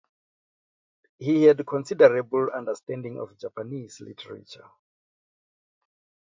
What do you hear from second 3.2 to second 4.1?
Japanese